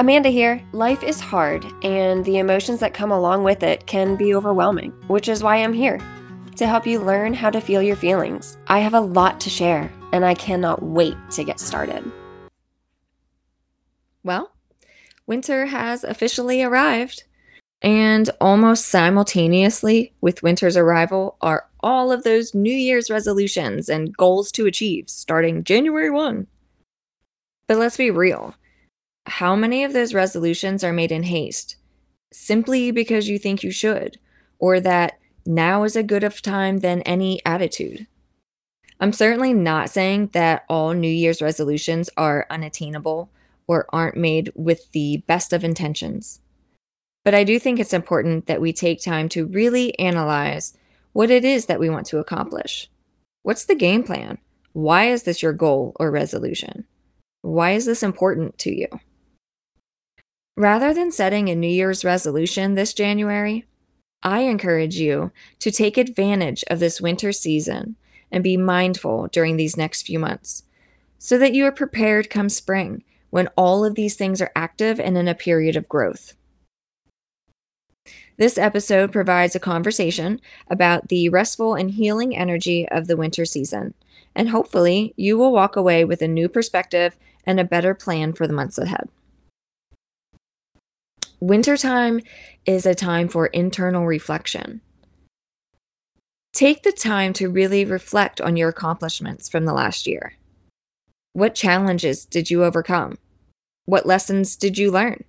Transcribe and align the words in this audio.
Amanda 0.00 0.28
here. 0.28 0.62
Life 0.70 1.02
is 1.02 1.18
hard, 1.18 1.66
and 1.82 2.24
the 2.24 2.38
emotions 2.38 2.78
that 2.78 2.94
come 2.94 3.10
along 3.10 3.42
with 3.42 3.64
it 3.64 3.84
can 3.86 4.14
be 4.14 4.32
overwhelming, 4.32 4.92
which 5.08 5.28
is 5.28 5.42
why 5.42 5.56
I'm 5.56 5.72
here 5.72 6.00
to 6.54 6.68
help 6.68 6.86
you 6.86 7.00
learn 7.00 7.34
how 7.34 7.50
to 7.50 7.60
feel 7.60 7.82
your 7.82 7.96
feelings. 7.96 8.58
I 8.68 8.78
have 8.78 8.94
a 8.94 9.00
lot 9.00 9.40
to 9.40 9.50
share, 9.50 9.92
and 10.12 10.24
I 10.24 10.34
cannot 10.34 10.84
wait 10.84 11.16
to 11.32 11.42
get 11.42 11.58
started. 11.58 12.04
Well, 14.22 14.52
winter 15.26 15.66
has 15.66 16.04
officially 16.04 16.62
arrived. 16.62 17.24
And 17.82 18.30
almost 18.40 18.86
simultaneously 18.86 20.14
with 20.20 20.44
winter's 20.44 20.76
arrival 20.76 21.36
are 21.40 21.66
all 21.80 22.12
of 22.12 22.22
those 22.22 22.54
New 22.54 22.72
Year's 22.72 23.10
resolutions 23.10 23.88
and 23.88 24.16
goals 24.16 24.52
to 24.52 24.66
achieve 24.66 25.10
starting 25.10 25.64
January 25.64 26.10
1. 26.10 26.46
But 27.66 27.78
let's 27.78 27.96
be 27.96 28.12
real 28.12 28.54
how 29.28 29.54
many 29.54 29.84
of 29.84 29.92
those 29.92 30.14
resolutions 30.14 30.82
are 30.82 30.92
made 30.92 31.12
in 31.12 31.24
haste? 31.24 31.76
Simply 32.32 32.90
because 32.90 33.28
you 33.28 33.38
think 33.38 33.62
you 33.62 33.70
should, 33.70 34.18
or 34.58 34.80
that 34.80 35.18
now 35.46 35.84
is 35.84 35.96
a 35.96 36.02
good 36.02 36.24
of 36.24 36.42
time 36.42 36.78
than 36.78 37.02
any 37.02 37.40
attitude. 37.44 38.06
I'm 39.00 39.12
certainly 39.12 39.54
not 39.54 39.90
saying 39.90 40.30
that 40.32 40.64
all 40.68 40.92
New 40.92 41.10
Year's 41.10 41.40
resolutions 41.40 42.10
are 42.16 42.46
unattainable 42.50 43.30
or 43.66 43.86
aren't 43.90 44.16
made 44.16 44.50
with 44.54 44.90
the 44.92 45.18
best 45.26 45.52
of 45.52 45.62
intentions. 45.62 46.40
But 47.24 47.34
I 47.34 47.44
do 47.44 47.58
think 47.58 47.78
it's 47.78 47.92
important 47.92 48.46
that 48.46 48.60
we 48.60 48.72
take 48.72 49.02
time 49.02 49.28
to 49.30 49.46
really 49.46 49.96
analyze 49.98 50.76
what 51.12 51.30
it 51.30 51.44
is 51.44 51.66
that 51.66 51.80
we 51.80 51.90
want 51.90 52.06
to 52.06 52.18
accomplish. 52.18 52.90
What's 53.42 53.64
the 53.64 53.74
game 53.74 54.02
plan? 54.02 54.38
Why 54.72 55.10
is 55.10 55.22
this 55.24 55.42
your 55.42 55.52
goal 55.52 55.94
or 56.00 56.10
resolution? 56.10 56.86
Why 57.42 57.72
is 57.72 57.86
this 57.86 58.02
important 58.02 58.58
to 58.58 58.74
you? 58.74 58.88
Rather 60.58 60.92
than 60.92 61.12
setting 61.12 61.48
a 61.48 61.54
New 61.54 61.68
Year's 61.68 62.04
resolution 62.04 62.74
this 62.74 62.92
January, 62.92 63.64
I 64.24 64.40
encourage 64.40 64.96
you 64.96 65.30
to 65.60 65.70
take 65.70 65.96
advantage 65.96 66.64
of 66.68 66.80
this 66.80 67.00
winter 67.00 67.30
season 67.30 67.94
and 68.32 68.42
be 68.42 68.56
mindful 68.56 69.28
during 69.28 69.56
these 69.56 69.76
next 69.76 70.02
few 70.02 70.18
months 70.18 70.64
so 71.16 71.38
that 71.38 71.54
you 71.54 71.64
are 71.64 71.70
prepared 71.70 72.28
come 72.28 72.48
spring 72.48 73.04
when 73.30 73.46
all 73.56 73.84
of 73.84 73.94
these 73.94 74.16
things 74.16 74.42
are 74.42 74.50
active 74.56 74.98
and 74.98 75.16
in 75.16 75.28
a 75.28 75.34
period 75.36 75.76
of 75.76 75.88
growth. 75.88 76.34
This 78.36 78.58
episode 78.58 79.12
provides 79.12 79.54
a 79.54 79.60
conversation 79.60 80.40
about 80.68 81.08
the 81.08 81.28
restful 81.28 81.76
and 81.76 81.92
healing 81.92 82.36
energy 82.36 82.88
of 82.88 83.06
the 83.06 83.16
winter 83.16 83.44
season, 83.44 83.94
and 84.34 84.48
hopefully, 84.48 85.14
you 85.16 85.38
will 85.38 85.52
walk 85.52 85.76
away 85.76 86.04
with 86.04 86.20
a 86.20 86.26
new 86.26 86.48
perspective 86.48 87.16
and 87.44 87.60
a 87.60 87.64
better 87.64 87.94
plan 87.94 88.32
for 88.32 88.48
the 88.48 88.52
months 88.52 88.76
ahead. 88.76 89.08
Wintertime 91.40 92.20
is 92.66 92.84
a 92.84 92.96
time 92.96 93.28
for 93.28 93.46
internal 93.46 94.06
reflection. 94.06 94.80
Take 96.52 96.82
the 96.82 96.90
time 96.90 97.32
to 97.34 97.48
really 97.48 97.84
reflect 97.84 98.40
on 98.40 98.56
your 98.56 98.70
accomplishments 98.70 99.48
from 99.48 99.64
the 99.64 99.72
last 99.72 100.08
year. 100.08 100.34
What 101.34 101.54
challenges 101.54 102.24
did 102.24 102.50
you 102.50 102.64
overcome? 102.64 103.18
What 103.84 104.04
lessons 104.04 104.56
did 104.56 104.78
you 104.78 104.90
learn? 104.90 105.22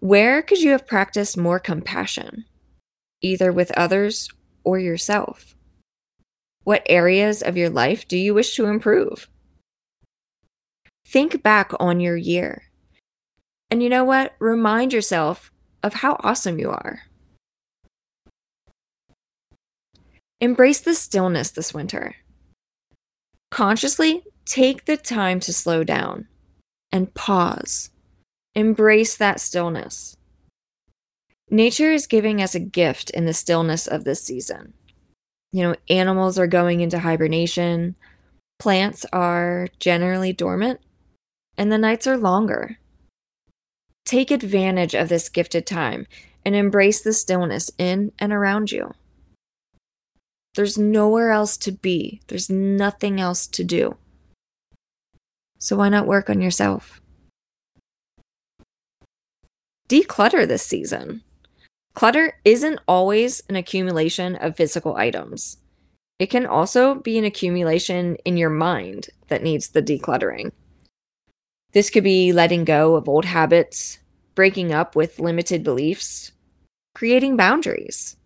Where 0.00 0.40
could 0.40 0.62
you 0.62 0.70
have 0.70 0.86
practiced 0.86 1.36
more 1.36 1.58
compassion, 1.58 2.46
either 3.20 3.52
with 3.52 3.70
others 3.72 4.30
or 4.64 4.78
yourself? 4.78 5.54
What 6.64 6.86
areas 6.86 7.42
of 7.42 7.58
your 7.58 7.68
life 7.68 8.08
do 8.08 8.16
you 8.16 8.32
wish 8.32 8.56
to 8.56 8.64
improve? 8.64 9.28
Think 11.04 11.42
back 11.42 11.72
on 11.78 12.00
your 12.00 12.16
year 12.16 12.65
and 13.70 13.82
you 13.82 13.88
know 13.88 14.04
what? 14.04 14.34
Remind 14.38 14.92
yourself 14.92 15.50
of 15.82 15.94
how 15.94 16.16
awesome 16.20 16.58
you 16.58 16.70
are. 16.70 17.02
Embrace 20.40 20.80
the 20.80 20.94
stillness 20.94 21.50
this 21.50 21.72
winter. 21.72 22.16
Consciously 23.50 24.22
take 24.44 24.84
the 24.84 24.96
time 24.96 25.40
to 25.40 25.52
slow 25.52 25.82
down 25.82 26.28
and 26.92 27.14
pause. 27.14 27.90
Embrace 28.54 29.16
that 29.16 29.40
stillness. 29.40 30.16
Nature 31.50 31.92
is 31.92 32.06
giving 32.06 32.42
us 32.42 32.54
a 32.54 32.60
gift 32.60 33.10
in 33.10 33.24
the 33.24 33.34
stillness 33.34 33.86
of 33.86 34.04
this 34.04 34.22
season. 34.22 34.74
You 35.52 35.62
know, 35.62 35.76
animals 35.88 36.38
are 36.38 36.46
going 36.46 36.80
into 36.80 36.98
hibernation, 36.98 37.96
plants 38.58 39.06
are 39.12 39.68
generally 39.78 40.32
dormant, 40.32 40.80
and 41.56 41.70
the 41.70 41.78
nights 41.78 42.06
are 42.06 42.18
longer. 42.18 42.78
Take 44.06 44.30
advantage 44.30 44.94
of 44.94 45.08
this 45.08 45.28
gifted 45.28 45.66
time 45.66 46.06
and 46.44 46.54
embrace 46.54 47.02
the 47.02 47.12
stillness 47.12 47.72
in 47.76 48.12
and 48.20 48.32
around 48.32 48.70
you. 48.70 48.94
There's 50.54 50.78
nowhere 50.78 51.32
else 51.32 51.56
to 51.58 51.72
be, 51.72 52.22
there's 52.28 52.48
nothing 52.48 53.20
else 53.20 53.48
to 53.48 53.64
do. 53.64 53.96
So 55.58 55.76
why 55.76 55.88
not 55.88 56.06
work 56.06 56.30
on 56.30 56.40
yourself? 56.40 57.00
Declutter 59.88 60.46
this 60.46 60.62
season. 60.62 61.22
Clutter 61.94 62.38
isn't 62.44 62.78
always 62.86 63.42
an 63.48 63.56
accumulation 63.56 64.36
of 64.36 64.56
physical 64.56 64.94
items. 64.94 65.56
It 66.20 66.26
can 66.26 66.46
also 66.46 66.94
be 66.94 67.18
an 67.18 67.24
accumulation 67.24 68.16
in 68.24 68.36
your 68.36 68.50
mind 68.50 69.08
that 69.26 69.42
needs 69.42 69.70
the 69.70 69.82
decluttering. 69.82 70.52
This 71.76 71.90
could 71.90 72.04
be 72.04 72.32
letting 72.32 72.64
go 72.64 72.96
of 72.96 73.06
old 73.06 73.26
habits, 73.26 73.98
breaking 74.34 74.72
up 74.72 74.96
with 74.96 75.18
limited 75.18 75.62
beliefs, 75.62 76.32
creating 76.94 77.36
boundaries, 77.36 78.16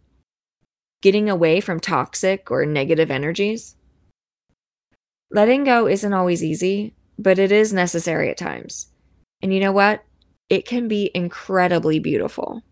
getting 1.03 1.29
away 1.29 1.61
from 1.61 1.81
toxic 1.81 2.49
or 2.53 2.65
negative 2.65 3.11
energies. 3.11 3.75
Letting 5.33 5.65
go 5.65 5.89
isn't 5.89 6.13
always 6.13 6.45
easy, 6.45 6.95
but 7.19 7.41
it 7.41 7.51
is 7.51 7.73
necessary 7.73 8.31
at 8.31 8.37
times. 8.37 8.93
And 9.43 9.53
you 9.53 9.59
know 9.59 9.73
what? 9.73 10.05
It 10.49 10.65
can 10.65 10.87
be 10.87 11.11
incredibly 11.13 11.99
beautiful. 11.99 12.63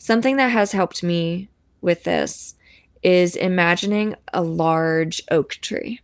Something 0.00 0.36
that 0.38 0.50
has 0.50 0.72
helped 0.72 1.04
me 1.04 1.48
with 1.80 2.02
this 2.02 2.56
is 3.04 3.36
imagining 3.36 4.16
a 4.32 4.42
large 4.42 5.22
oak 5.30 5.50
tree, 5.50 6.00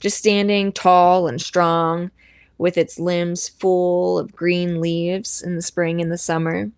just 0.00 0.16
standing 0.16 0.72
tall 0.72 1.28
and 1.28 1.42
strong 1.42 2.10
with 2.58 2.78
its 2.78 2.98
limbs 2.98 3.48
full 3.48 4.18
of 4.18 4.34
green 4.34 4.80
leaves 4.80 5.42
in 5.42 5.56
the 5.56 5.62
spring 5.62 6.00
and 6.00 6.10
the 6.10 6.18
summer. 6.18 6.70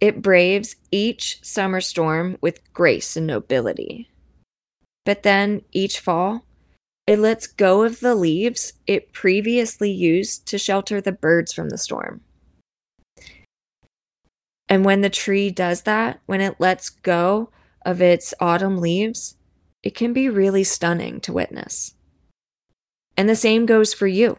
It 0.00 0.22
braves 0.22 0.76
each 0.90 1.40
summer 1.42 1.80
storm 1.80 2.38
with 2.40 2.72
grace 2.72 3.16
and 3.16 3.26
nobility. 3.26 4.08
But 5.04 5.22
then 5.22 5.62
each 5.72 5.98
fall, 5.98 6.44
it 7.06 7.18
lets 7.18 7.46
go 7.46 7.82
of 7.82 8.00
the 8.00 8.14
leaves 8.14 8.74
it 8.86 9.12
previously 9.12 9.90
used 9.90 10.46
to 10.48 10.58
shelter 10.58 11.00
the 11.00 11.12
birds 11.12 11.52
from 11.52 11.70
the 11.70 11.78
storm. 11.78 12.20
And 14.68 14.84
when 14.84 15.00
the 15.00 15.10
tree 15.10 15.50
does 15.50 15.82
that, 15.82 16.20
when 16.26 16.40
it 16.40 16.60
lets 16.60 16.90
go 16.90 17.50
of 17.86 18.02
its 18.02 18.34
autumn 18.38 18.78
leaves, 18.78 19.36
it 19.82 19.94
can 19.94 20.12
be 20.12 20.28
really 20.28 20.64
stunning 20.64 21.20
to 21.22 21.32
witness. 21.32 21.94
And 23.16 23.28
the 23.28 23.36
same 23.36 23.64
goes 23.64 23.94
for 23.94 24.06
you 24.06 24.38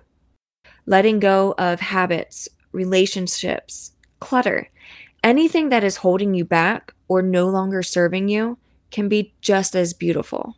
letting 0.90 1.20
go 1.20 1.54
of 1.60 1.80
habits, 1.80 2.50
relationships, 2.72 3.92
clutter. 4.20 4.70
Anything 5.24 5.70
that 5.70 5.84
is 5.84 5.98
holding 5.98 6.34
you 6.34 6.44
back 6.44 6.94
or 7.08 7.22
no 7.22 7.48
longer 7.48 7.84
serving 7.84 8.28
you 8.28 8.58
can 8.90 9.08
be 9.08 9.36
just 9.40 9.76
as 9.76 9.94
beautiful. 9.94 10.58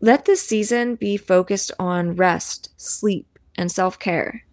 Let 0.00 0.24
this 0.24 0.44
season 0.44 0.94
be 0.94 1.18
focused 1.18 1.70
on 1.78 2.16
rest, 2.16 2.70
sleep, 2.78 3.38
and 3.56 3.70
self 3.70 3.98
care. 3.98 4.46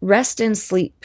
Rest 0.00 0.40
and 0.40 0.56
sleep. 0.56 1.04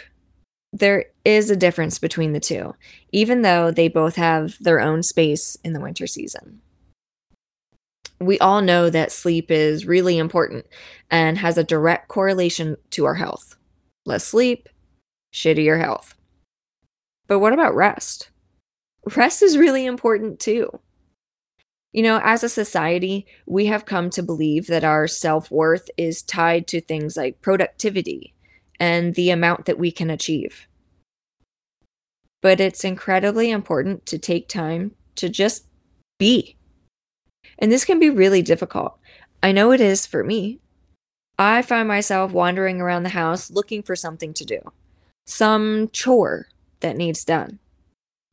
There 0.72 1.06
is 1.26 1.52
a 1.52 1.56
difference 1.58 2.00
between 2.00 2.32
the 2.32 2.40
two, 2.40 2.76
even 3.12 3.42
though 3.42 3.72
they 3.72 3.90
both 3.90 4.16
have 4.16 4.58
their 4.62 4.80
own 4.80 5.04
space 5.04 5.58
in 5.66 5.74
the 5.74 5.82
winter 5.82 6.08
season 6.08 6.62
we 8.20 8.40
all 8.40 8.62
know 8.62 8.90
that 8.90 9.12
sleep 9.12 9.52
is 9.52 9.86
really 9.86 10.18
important 10.18 10.66
and 11.12 11.38
has 11.38 11.58
a 11.58 11.64
direct 11.64 12.08
correlation 12.08 12.78
to 12.92 13.06
our 13.06 13.16
health. 13.16 13.56
Less 14.06 14.24
sleep, 14.24 14.70
shittier 15.34 15.80
health. 15.80 16.16
But 17.28 17.40
what 17.40 17.54
about 17.54 17.76
rest? 17.76 18.30
Rest 19.16 19.44
is 19.44 19.58
really 19.58 19.86
important 19.86 20.40
too. 20.40 20.80
You 21.94 22.04
know, 22.04 22.20
as 22.24 22.44
a 22.44 22.50
society, 22.50 23.26
we 23.46 23.68
have 23.68 23.86
come 23.86 24.10
to 24.12 24.24
believe 24.24 24.68
that 24.68 24.84
our 24.84 25.08
self 25.08 25.50
worth 25.50 25.90
is 25.98 26.22
tied 26.22 26.68
to 26.68 26.82
things 26.82 27.18
like 27.18 27.42
productivity 27.42 28.34
and 28.80 29.16
the 29.16 29.30
amount 29.30 29.66
that 29.66 29.80
we 29.80 29.92
can 29.92 30.10
achieve. 30.10 30.68
But 32.42 32.60
it's 32.60 32.84
incredibly 32.84 33.50
important 33.50 34.06
to 34.08 34.20
take 34.20 34.48
time 34.48 34.92
to 35.16 35.30
just 35.30 35.66
be 36.20 36.57
and 37.60 37.72
this 37.72 37.86
can 37.86 38.00
be 38.00 38.10
really 38.10 38.42
difficult. 38.42 38.98
I 39.42 39.52
know 39.52 39.72
it 39.72 39.82
is 39.82 40.06
for 40.06 40.24
me. 40.24 40.60
I 41.40 41.62
find 41.62 41.88
myself 41.88 42.32
wandering 42.32 42.82
around 42.82 43.04
the 43.04 43.10
house 43.10 43.52
looking 43.52 43.84
for 43.84 43.96
something 43.96 44.34
to 44.34 44.46
do, 44.46 44.60
some 45.26 45.90
chore 45.94 46.48
that 46.80 46.98
needs 46.98 47.24
done, 47.24 47.60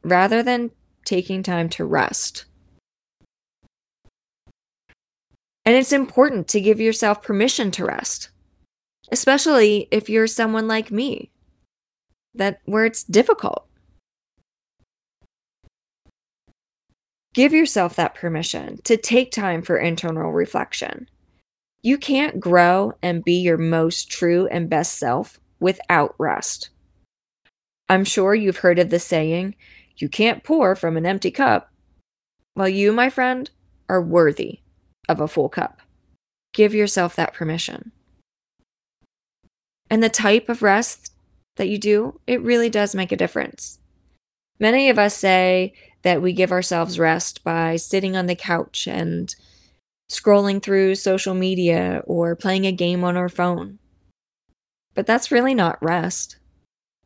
rather 0.03 0.43
than 0.43 0.71
taking 1.05 1.43
time 1.43 1.69
to 1.71 1.85
rest. 1.85 2.47
And 5.67 5.75
it's 5.75 5.93
important 5.93 6.49
to 6.49 6.61
give 6.61 6.81
yourself 6.81 7.23
permission 7.23 7.71
to 7.73 7.87
rest, 7.87 8.31
especially 9.11 9.89
if 9.91 10.09
you're 10.09 10.27
someone 10.27 10.69
like 10.69 10.91
me, 10.91 11.31
that 12.35 12.61
where 12.65 12.85
it's 12.85 13.05
difficult. 13.05 13.67
Give 17.35 17.53
yourself 17.53 17.97
that 17.97 18.15
permission 18.15 18.79
to 18.85 18.97
take 18.97 19.33
time 19.33 19.61
for 19.61 19.77
internal 19.77 20.33
reflection. 20.33 21.09
You 21.83 21.99
can't 21.99 22.41
grow 22.41 22.93
and 23.03 23.25
be 23.25 23.35
your 23.35 23.59
most 23.59 24.11
true 24.11 24.47
and 24.47 24.71
best 24.71 24.97
self 24.99 25.41
without 25.59 26.15
rest. 26.17 26.71
I'm 27.89 28.05
sure 28.05 28.35
you've 28.35 28.59
heard 28.59 28.79
of 28.79 28.91
the 28.91 29.01
saying, 29.01 29.57
you 29.97 30.09
can't 30.09 30.45
pour 30.45 30.77
from 30.77 30.97
an 30.97 31.05
empty 31.07 31.31
cup. 31.31 31.71
Well, 32.57 32.69
you, 32.69 32.93
my 32.93 33.11
friend, 33.11 33.51
are 33.89 34.01
worthy 34.01 34.61
of 35.09 35.21
a 35.21 35.29
full 35.29 35.49
cup. 35.49 35.81
Give 36.53 36.73
yourself 36.73 37.17
that 37.17 37.35
permission. 37.35 37.91
And 39.91 40.03
the 40.03 40.09
type 40.09 40.49
of 40.49 40.63
rest 40.63 41.13
that 41.57 41.69
you 41.69 41.79
do, 41.79 42.21
it 42.27 42.41
really 42.43 42.71
does 42.71 42.95
make 42.95 43.13
a 43.13 43.17
difference. 43.17 43.81
Many 44.61 44.89
of 44.89 44.99
us 44.99 45.17
say 45.17 45.75
that 46.05 46.23
we 46.23 46.33
give 46.33 46.53
ourselves 46.53 46.99
rest 46.99 47.43
by 47.43 47.77
sitting 47.77 48.17
on 48.17 48.27
the 48.27 48.37
couch 48.37 48.87
and 48.87 49.35
scrolling 50.11 50.63
through 50.63 50.95
social 50.95 51.35
media 51.35 52.03
or 52.07 52.37
playing 52.37 52.67
a 52.67 52.73
game 52.73 53.03
on 53.03 53.17
our 53.17 53.31
phone. 53.31 53.79
But 54.95 55.07
that's 55.07 55.33
really 55.33 55.55
not 55.55 55.83
rest. 55.83 56.37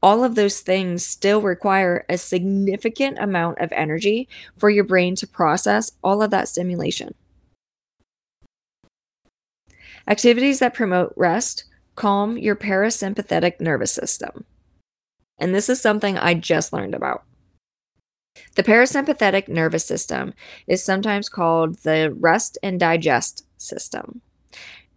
All 0.02 0.22
of 0.22 0.34
those 0.34 0.60
things 0.60 1.06
still 1.06 1.40
require 1.40 2.04
a 2.08 2.18
significant 2.18 3.18
amount 3.18 3.58
of 3.60 3.72
energy 3.72 4.28
for 4.56 4.68
your 4.68 4.84
brain 4.84 5.16
to 5.16 5.26
process 5.26 5.92
all 6.04 6.20
of 6.20 6.30
that 6.30 6.48
stimulation. 6.48 7.14
Activities 10.06 10.58
that 10.58 10.74
promote 10.74 11.12
rest 11.16 11.64
calm 11.94 12.38
your 12.38 12.56
parasympathetic 12.56 13.60
nervous 13.60 13.90
system. 13.90 14.44
And 15.38 15.54
this 15.54 15.68
is 15.68 15.80
something 15.80 16.16
I 16.16 16.34
just 16.34 16.72
learned 16.72 16.94
about. 16.94 17.24
The 18.54 18.62
parasympathetic 18.62 19.48
nervous 19.48 19.84
system 19.84 20.34
is 20.66 20.82
sometimes 20.82 21.28
called 21.28 21.76
the 21.82 22.14
rest 22.18 22.58
and 22.62 22.78
digest 22.78 23.44
system. 23.56 24.20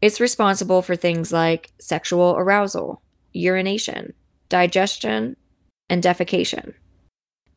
It's 0.02 0.20
responsible 0.20 0.82
for 0.82 0.96
things 0.96 1.32
like 1.32 1.72
sexual 1.80 2.36
arousal, 2.38 3.02
urination, 3.34 4.14
digestion, 4.50 5.36
and 5.90 6.02
defecation. 6.02 6.74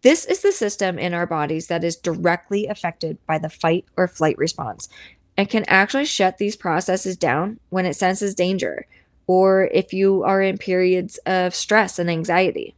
This 0.02 0.26
is 0.26 0.42
the 0.42 0.52
system 0.52 0.98
in 0.98 1.14
our 1.14 1.26
bodies 1.26 1.69
that 1.69 1.82
is 1.82 1.96
directly 1.96 2.66
affected 2.66 3.16
by 3.26 3.38
the 3.38 3.48
fight 3.48 3.86
or 3.96 4.06
flight 4.06 4.36
response 4.36 4.88
and 5.36 5.48
can 5.48 5.64
actually 5.66 6.04
shut 6.04 6.36
these 6.36 6.56
processes 6.56 7.16
down 7.16 7.58
when 7.70 7.86
it 7.86 7.96
senses 7.96 8.34
danger 8.34 8.86
or 9.26 9.70
if 9.72 9.92
you 9.92 10.22
are 10.22 10.42
in 10.42 10.58
periods 10.58 11.19
of 11.25 11.54
stress 11.54 11.98
and 11.98 12.10
anxiety. 12.10 12.75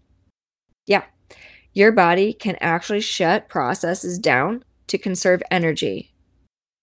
Yeah, 0.86 1.02
your 1.76 1.92
body 1.92 2.32
can 2.32 2.56
actually 2.58 3.02
shut 3.02 3.50
processes 3.50 4.18
down 4.18 4.64
to 4.86 4.96
conserve 4.96 5.42
energy 5.50 6.10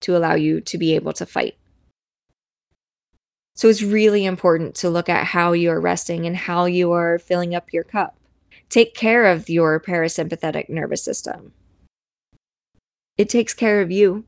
to 0.00 0.16
allow 0.16 0.34
you 0.34 0.60
to 0.60 0.78
be 0.78 0.94
able 0.94 1.12
to 1.12 1.26
fight. 1.26 1.56
So 3.56 3.68
it's 3.68 3.82
really 3.82 4.24
important 4.24 4.76
to 4.76 4.88
look 4.88 5.08
at 5.08 5.26
how 5.26 5.50
you 5.50 5.68
are 5.70 5.80
resting 5.80 6.26
and 6.26 6.36
how 6.36 6.66
you 6.66 6.92
are 6.92 7.18
filling 7.18 7.56
up 7.56 7.72
your 7.72 7.82
cup. 7.82 8.16
Take 8.68 8.94
care 8.94 9.24
of 9.24 9.48
your 9.48 9.80
parasympathetic 9.80 10.68
nervous 10.68 11.02
system. 11.02 11.52
It 13.18 13.28
takes 13.28 13.52
care 13.52 13.80
of 13.80 13.90
you. 13.90 14.26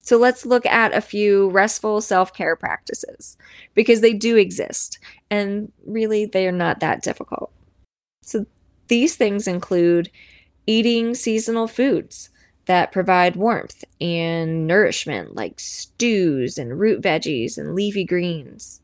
So 0.00 0.16
let's 0.16 0.46
look 0.46 0.64
at 0.64 0.94
a 0.94 1.02
few 1.02 1.50
restful 1.50 2.00
self 2.00 2.32
care 2.32 2.56
practices 2.56 3.36
because 3.74 4.00
they 4.00 4.14
do 4.14 4.36
exist 4.36 4.98
and 5.30 5.72
really 5.84 6.24
they 6.24 6.48
are 6.48 6.52
not 6.52 6.80
that 6.80 7.02
difficult. 7.02 7.49
So 8.22 8.46
these 8.88 9.16
things 9.16 9.46
include 9.46 10.10
eating 10.66 11.14
seasonal 11.14 11.66
foods 11.66 12.30
that 12.66 12.92
provide 12.92 13.36
warmth 13.36 13.84
and 14.00 14.66
nourishment, 14.66 15.34
like 15.34 15.58
stews 15.58 16.58
and 16.58 16.78
root 16.78 17.02
veggies 17.02 17.58
and 17.58 17.74
leafy 17.74 18.04
greens, 18.04 18.80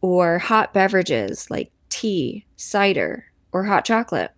or 0.00 0.38
hot 0.38 0.72
beverages 0.72 1.50
like 1.50 1.70
tea, 1.88 2.46
cider, 2.56 3.26
or 3.52 3.64
hot 3.64 3.84
chocolate. 3.84 4.32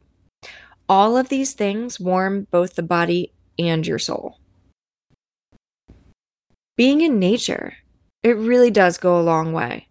All 0.88 1.16
of 1.16 1.28
these 1.28 1.52
things 1.52 2.00
warm 2.00 2.46
both 2.50 2.74
the 2.74 2.82
body 2.82 3.32
and 3.58 3.86
your 3.86 3.98
soul. 3.98 4.38
Being 6.76 7.00
in 7.00 7.18
nature, 7.18 7.74
it 8.22 8.36
really 8.36 8.70
does 8.70 8.98
go 8.98 9.18
a 9.18 9.22
long 9.22 9.52
way, 9.52 9.88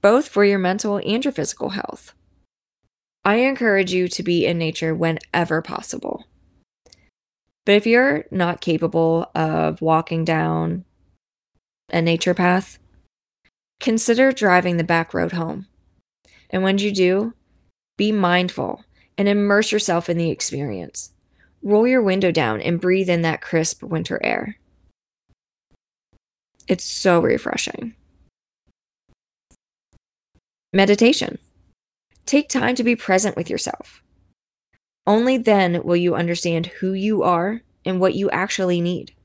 both 0.00 0.28
for 0.28 0.44
your 0.44 0.58
mental 0.58 1.00
and 1.04 1.24
your 1.24 1.32
physical 1.32 1.70
health. 1.70 2.14
I 3.24 3.36
encourage 3.36 3.92
you 3.92 4.08
to 4.08 4.22
be 4.22 4.46
in 4.46 4.58
nature 4.58 4.94
whenever 4.94 5.60
possible. 5.62 6.24
But 7.66 7.74
if 7.74 7.86
you're 7.86 8.24
not 8.30 8.60
capable 8.60 9.30
of 9.34 9.82
walking 9.82 10.24
down 10.24 10.84
a 11.90 12.00
nature 12.00 12.34
path, 12.34 12.78
consider 13.78 14.32
driving 14.32 14.76
the 14.76 14.84
back 14.84 15.12
road 15.12 15.32
home. 15.32 15.66
And 16.48 16.62
when 16.62 16.78
you 16.78 16.92
do, 16.92 17.34
be 17.96 18.10
mindful 18.10 18.84
and 19.18 19.28
immerse 19.28 19.70
yourself 19.70 20.08
in 20.08 20.16
the 20.16 20.30
experience. 20.30 21.12
Roll 21.62 21.86
your 21.86 22.02
window 22.02 22.32
down 22.32 22.62
and 22.62 22.80
breathe 22.80 23.10
in 23.10 23.22
that 23.22 23.42
crisp 23.42 23.82
winter 23.82 24.18
air. 24.24 24.56
It's 26.66 26.84
so 26.84 27.20
refreshing. 27.20 27.94
Meditation. 30.72 31.38
Take 32.30 32.48
time 32.48 32.76
to 32.76 32.84
be 32.84 32.94
present 32.94 33.34
with 33.34 33.50
yourself. 33.50 34.04
Only 35.04 35.36
then 35.36 35.82
will 35.82 35.96
you 35.96 36.14
understand 36.14 36.66
who 36.66 36.92
you 36.92 37.24
are 37.24 37.62
and 37.84 37.98
what 37.98 38.14
you 38.14 38.30
actually 38.30 38.80
need. 38.80 39.16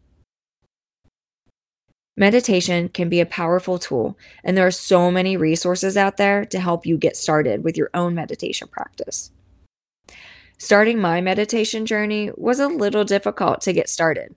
Meditation 2.18 2.90
can 2.90 3.08
be 3.08 3.20
a 3.20 3.28
powerful 3.28 3.78
tool, 3.78 4.18
and 4.44 4.58
there 4.58 4.66
are 4.66 4.72
so 4.72 5.12
many 5.12 5.38
resources 5.38 5.96
out 5.96 6.18
there 6.18 6.46
to 6.46 6.60
help 6.60 6.88
you 6.88 6.98
get 6.98 7.16
started 7.16 7.64
with 7.64 7.78
your 7.78 7.92
own 7.94 8.16
meditation 8.16 8.68
practice. 8.70 9.30
Starting 10.58 11.00
my 11.00 11.22
meditation 11.22 11.86
journey 11.86 12.32
was 12.36 12.60
a 12.60 12.68
little 12.68 13.04
difficult 13.04 13.62
to 13.62 13.72
get 13.72 13.88
started. 13.88 14.34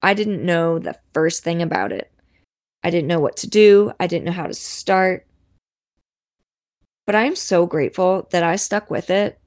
I 0.00 0.14
didn't 0.14 0.42
know 0.42 0.78
the 0.78 0.98
first 1.12 1.44
thing 1.44 1.60
about 1.60 1.92
it. 1.92 2.10
I 2.82 2.88
didn't 2.88 3.08
know 3.08 3.20
what 3.20 3.36
to 3.36 3.46
do, 3.46 3.92
I 4.00 4.06
didn't 4.06 4.24
know 4.24 4.32
how 4.32 4.46
to 4.46 4.54
start. 4.54 5.26
But 7.06 7.14
I'm 7.14 7.36
so 7.36 7.66
grateful 7.66 8.28
that 8.32 8.42
I 8.42 8.56
stuck 8.56 8.90
with 8.90 9.10
it 9.10 9.38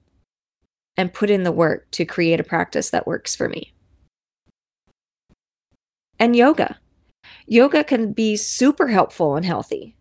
and 0.95 1.13
put 1.13 1.29
in 1.29 1.43
the 1.43 1.51
work 1.51 1.89
to 1.91 2.05
create 2.05 2.39
a 2.39 2.43
practice 2.43 2.89
that 2.89 3.07
works 3.07 3.35
for 3.35 3.49
me. 3.49 3.73
And 6.17 6.35
yoga. 6.35 6.79
Yoga 7.45 7.83
can 7.83 8.13
be 8.13 8.35
super 8.35 8.87
helpful 8.87 9.35
and 9.35 9.45
healthy. 9.45 9.95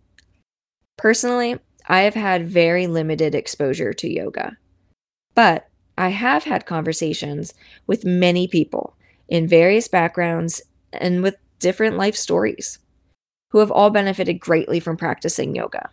Personally, 0.96 1.58
I 1.86 2.00
have 2.00 2.14
had 2.14 2.48
very 2.48 2.86
limited 2.86 3.34
exposure 3.34 3.92
to 3.92 4.12
yoga, 4.12 4.58
but 5.34 5.68
I 5.96 6.08
have 6.10 6.44
had 6.44 6.66
conversations 6.66 7.54
with 7.86 8.04
many 8.04 8.46
people 8.46 8.96
in 9.28 9.48
various 9.48 9.88
backgrounds 9.88 10.62
and 10.92 11.22
with 11.22 11.36
different 11.58 11.96
life 11.96 12.16
stories 12.16 12.78
who 13.50 13.58
have 13.58 13.70
all 13.70 13.90
benefited 13.90 14.40
greatly 14.40 14.80
from 14.80 14.96
practicing 14.96 15.54
yoga. 15.54 15.90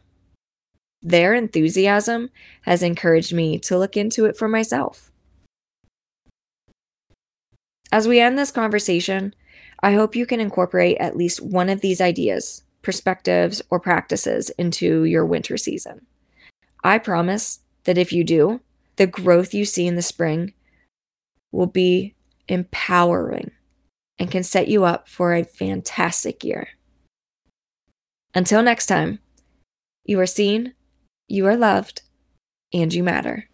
Their 1.07 1.35
enthusiasm 1.35 2.31
has 2.63 2.81
encouraged 2.81 3.31
me 3.31 3.59
to 3.59 3.77
look 3.77 3.95
into 3.95 4.25
it 4.25 4.35
for 4.35 4.47
myself. 4.47 5.11
As 7.91 8.07
we 8.07 8.19
end 8.19 8.39
this 8.39 8.49
conversation, 8.49 9.35
I 9.83 9.93
hope 9.93 10.15
you 10.15 10.25
can 10.25 10.39
incorporate 10.39 10.97
at 10.97 11.15
least 11.15 11.43
one 11.43 11.69
of 11.69 11.81
these 11.81 12.01
ideas, 12.01 12.63
perspectives, 12.81 13.61
or 13.69 13.79
practices 13.79 14.49
into 14.57 15.03
your 15.03 15.23
winter 15.23 15.57
season. 15.57 16.07
I 16.83 16.97
promise 16.97 17.59
that 17.83 17.99
if 17.99 18.11
you 18.11 18.23
do, 18.23 18.61
the 18.95 19.05
growth 19.05 19.53
you 19.53 19.63
see 19.63 19.85
in 19.85 19.95
the 19.95 20.01
spring 20.01 20.53
will 21.51 21.67
be 21.67 22.15
empowering 22.47 23.51
and 24.17 24.31
can 24.31 24.41
set 24.41 24.67
you 24.67 24.85
up 24.85 25.07
for 25.07 25.35
a 25.35 25.43
fantastic 25.43 26.43
year. 26.43 26.69
Until 28.33 28.63
next 28.63 28.87
time, 28.87 29.19
you 30.03 30.19
are 30.19 30.25
seen, 30.25 30.73
you 31.27 31.45
are 31.47 31.57
loved, 31.57 32.01
and 32.73 32.93
you 32.93 33.03
matter. 33.03 33.49